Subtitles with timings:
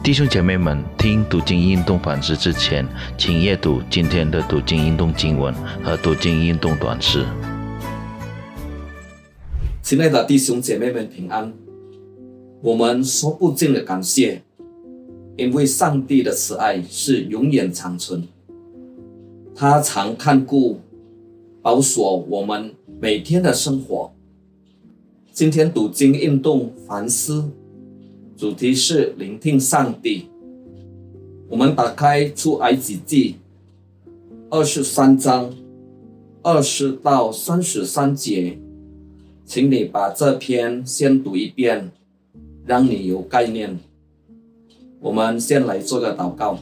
[0.00, 2.86] 弟兄姐妹们，听读经运动反思之前，
[3.18, 7.26] 请阅读今天的读经运动经文和读经运动短诗。
[9.82, 11.52] 亲爱的弟兄姐妹们，平安！
[12.62, 14.42] 我们说不尽的感谢，
[15.36, 18.22] 因为上帝的慈爱是永远长存，
[19.54, 20.80] 他常看顾、
[21.60, 24.12] 保守我们每天的生活。
[25.32, 27.50] 今天读经运动反思。
[28.38, 30.28] 主题是聆听上帝。
[31.48, 33.34] 我们打开出埃及记
[34.48, 35.52] 二十三章
[36.40, 38.56] 二十到三十三节，
[39.44, 41.90] 请你把这篇先读一遍，
[42.64, 43.76] 让你有概念。
[45.00, 46.60] 我们先来做个祷告。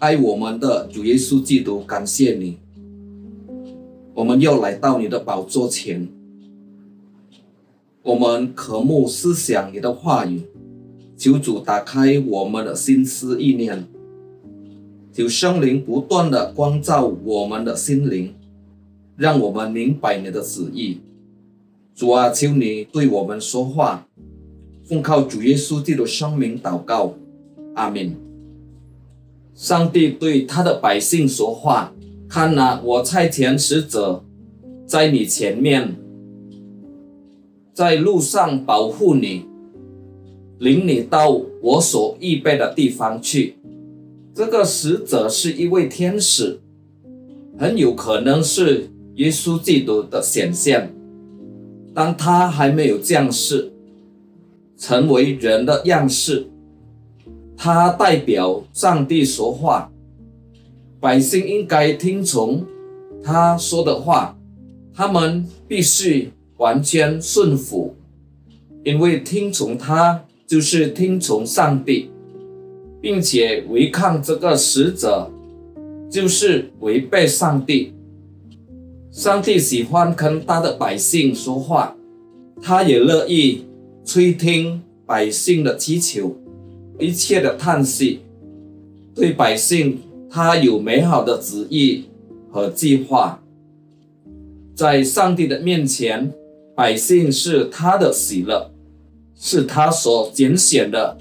[0.00, 2.58] 爱我们的主耶稣基督，感谢你，
[4.14, 6.08] 我们又来到你的宝座前。
[8.06, 10.42] 我们渴慕思想你的话语，
[11.16, 13.84] 求主打开我们的心思意念，
[15.12, 18.32] 求圣灵不断的光照我们的心灵，
[19.16, 21.00] 让我们明白你的旨意。
[21.96, 24.06] 主啊，求你对我们说话，
[24.84, 27.14] 奉靠主耶稣基督圣名祷告，
[27.74, 28.14] 阿门。
[29.52, 31.92] 上帝对他的百姓说话
[32.30, 34.22] ：“看哪，我差遣使者
[34.86, 35.96] 在你前面。”
[37.76, 39.44] 在路上保护你，
[40.58, 41.28] 领你到
[41.60, 43.58] 我所预备的地方去。
[44.32, 46.58] 这个使者是一位天使，
[47.58, 50.90] 很有可能是耶稣基督的显现。
[51.92, 53.70] 当他还没有降世，
[54.78, 56.46] 成为人的样式，
[57.58, 59.92] 他代表上帝说话，
[60.98, 62.64] 百姓应该听从
[63.22, 64.34] 他说的话，
[64.94, 66.30] 他们必须。
[66.58, 67.94] 完全顺服，
[68.82, 72.10] 因为听从他就是听从上帝，
[73.00, 75.30] 并且违抗这个使者，
[76.10, 77.92] 就是违背上帝。
[79.10, 81.96] 上帝喜欢跟他的百姓说话，
[82.62, 83.64] 他也乐意
[84.04, 86.36] 垂听百姓的祈求，
[86.98, 88.20] 一切的叹息。
[89.14, 89.98] 对百姓，
[90.30, 92.04] 他有美好的旨意
[92.50, 93.42] 和计划，
[94.74, 96.32] 在上帝的面前。
[96.76, 98.70] 百姓是他的喜乐，
[99.34, 101.16] 是他所拣选的，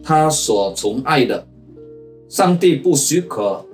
[0.00, 1.44] 他所宠爱的。
[2.28, 3.66] 上帝不许可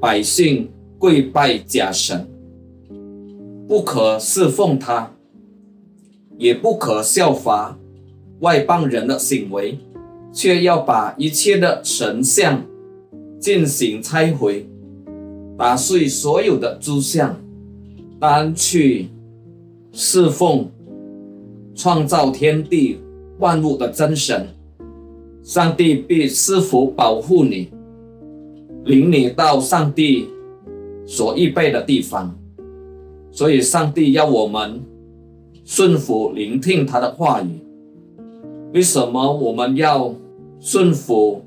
[0.00, 2.26] 百姓跪拜假神，
[3.68, 5.14] 不可侍奉他，
[6.38, 7.78] 也不可效法
[8.40, 9.78] 外邦人的行为，
[10.32, 12.64] 却要把一切的神像
[13.38, 14.66] 进行拆毁，
[15.58, 17.38] 打碎所有的诸像，
[18.18, 19.10] 单去。
[19.92, 20.66] 侍奉
[21.74, 22.98] 创造天地
[23.38, 24.48] 万物的真神，
[25.42, 27.68] 上帝必赐福保护你，
[28.84, 30.28] 领你到上帝
[31.04, 32.34] 所预备的地方。
[33.30, 34.80] 所以，上帝要我们
[35.64, 37.48] 顺服聆听他的话语。
[38.72, 40.14] 为什么我们要
[40.58, 41.42] 顺服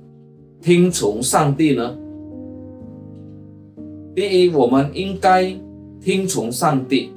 [0.62, 1.98] 听从上帝呢？
[4.16, 5.56] 第一，我们应该
[6.00, 7.12] 听从上帝。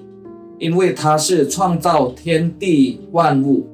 [0.59, 3.67] 因为他是创造天地万物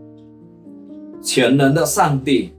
[1.23, 2.51] 全能的上帝，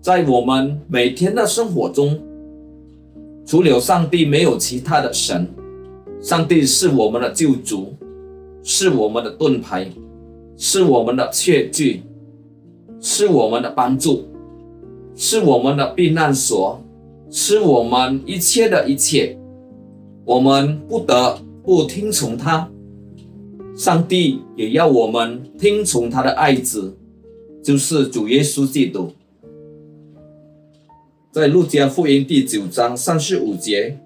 [0.00, 2.18] 在我们每天的生活中，
[3.44, 5.48] 除了上帝，没有其他的神。
[6.20, 7.94] 上帝是我们的救主，
[8.62, 9.88] 是我们的盾牌，
[10.56, 12.02] 是我们的确据，
[13.00, 14.24] 是我们的帮助，
[15.16, 16.78] 是我们的避难所，
[17.30, 19.36] 是我们一切的一切。
[20.24, 22.68] 我们不得不听从他。
[23.76, 26.96] 上帝也要我们听从他的爱子，
[27.62, 29.12] 就是主耶稣基督。
[31.30, 33.98] 在路加福音第九章三十五节，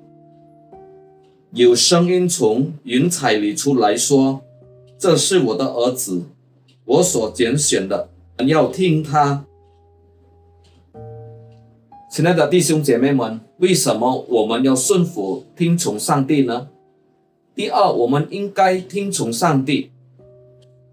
[1.53, 4.43] 有声音从云彩里出来说
[4.99, 6.23] ：“这是我的儿子，
[6.85, 8.11] 我所拣选的，
[8.47, 9.45] 要听他。”
[12.11, 16.69] 亲爱的弟兄姐妹们，为什么我们要顺服听从上帝呢？
[17.57, 19.93] 第二，我们应该听从上帝，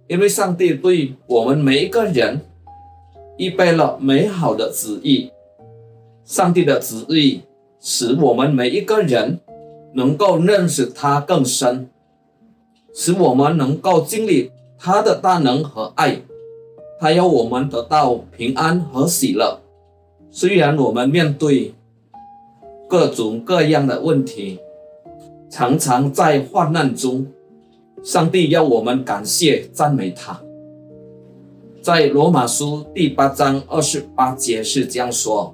[0.07, 2.41] 因为上帝对我们每一个人
[3.37, 5.31] 预备了美好的旨意。
[6.23, 7.41] 上帝的旨意
[7.79, 9.39] 使我们每一个人
[9.95, 11.89] 能够认识他更深，
[12.93, 16.21] 使我们能够经历他的大能和爱。
[16.99, 19.59] 他要我们得到平安和喜乐。
[20.29, 21.73] 虽然我们面对
[22.87, 24.59] 各种各样的问题。
[25.51, 27.27] 常常在患难中，
[28.01, 30.39] 上帝要我们感谢赞美他。
[31.81, 35.53] 在罗马书第八章二十八节是这样说：“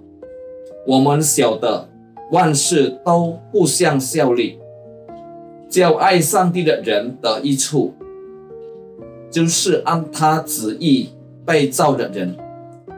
[0.86, 1.90] 我们晓得
[2.32, 4.60] 万事都互相效力，
[5.68, 7.92] 叫爱上帝的人得益处，
[9.32, 11.10] 就是按他旨意
[11.44, 12.38] 被造的人。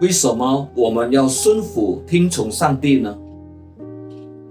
[0.02, 3.18] 为什么我们要顺服听从上帝呢？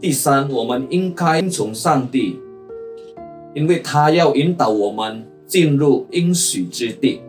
[0.01, 2.39] 第三，我们应该听从上帝，
[3.53, 7.21] 因为他要引导我们进入应许之地。”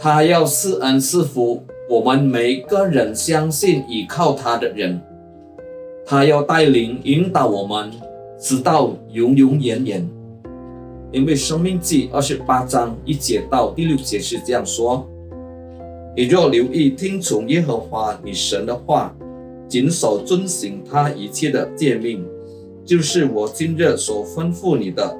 [0.00, 4.98] 他要施恩赐福我们每个人相信依靠他的人，
[6.06, 7.90] 他要带领引导我们
[8.38, 10.08] 直到永永远远。
[11.12, 15.06] 因为《生命记》二十八章一节到第六节是这样说：
[16.16, 19.14] 你若留意听从耶和华你神的话，
[19.68, 22.24] 谨守遵行他一切的诫命，
[22.84, 25.16] 就是我今日所吩咐你的，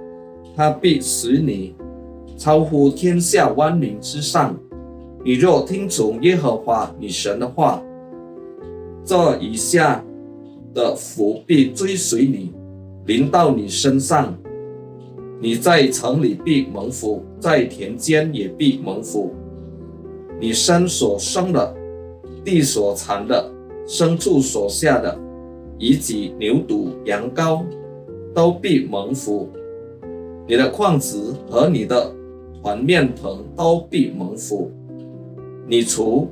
[0.57, 1.75] 他必使你
[2.37, 4.57] 超乎天下万民之上。
[5.25, 7.83] 你若听从耶和华你神的话，
[9.05, 10.03] 这以下
[10.73, 12.53] 的福必追随你，
[13.05, 14.35] 临到你身上。
[15.41, 19.31] 你在城里必蒙福，在田间也必蒙福。
[20.41, 21.77] 你身所生的，
[22.45, 23.53] 地所产的，
[23.89, 25.19] 牲畜所下的，
[25.79, 27.65] 以及牛犊羊羔，
[28.35, 29.49] 都必蒙福。
[30.47, 32.15] 你的矿子和你的
[32.63, 34.71] 团面盆都必蒙福。
[35.67, 36.29] 你出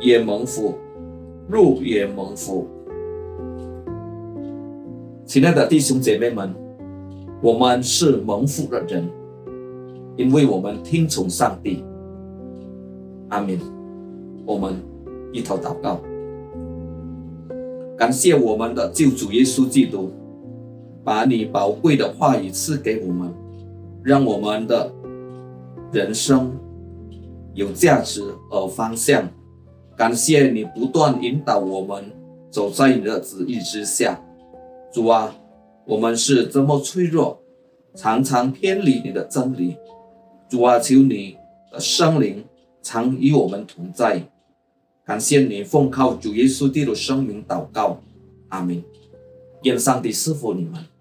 [0.00, 0.74] 也蒙福，
[1.48, 2.68] 入也蒙福。
[5.26, 6.54] 亲爱的弟兄姐妹们，
[7.42, 9.08] 我们是蒙福的人，
[10.16, 11.84] 因为我们听从上帝。
[13.30, 13.58] 阿门。
[14.44, 14.74] 我们
[15.32, 16.00] 一同祷告，
[18.02, 20.10] 感谢我们的救主耶稣基督，
[21.04, 23.32] 把你宝贵的话语赐给我们，
[24.02, 24.92] 让我们的
[25.92, 26.50] 人生。
[27.54, 28.20] 有价值
[28.50, 29.28] 和方向，
[29.96, 32.10] 感谢你不断引导我们
[32.50, 34.20] 走在你的旨意之下，
[34.92, 35.36] 主啊，
[35.86, 37.38] 我们是这么脆弱，
[37.94, 39.76] 常常偏离你的真理，
[40.48, 41.36] 主啊，求你
[41.70, 42.44] 的圣灵
[42.82, 44.20] 常与我们同在，
[45.04, 48.00] 感谢你奉靠主耶稣基督生命祷告，
[48.48, 48.82] 阿门，
[49.64, 50.91] 愿上帝赐福你们。